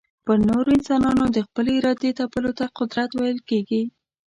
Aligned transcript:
پر 0.25 0.37
نورو 0.49 0.69
انسانانو 0.77 1.25
د 1.35 1.37
خپلي 1.47 1.71
ارادې 1.79 2.09
تپلو 2.19 2.51
ته 2.59 2.65
قدرت 2.77 3.09
ويل 3.13 3.39
کېږي. 3.49 3.81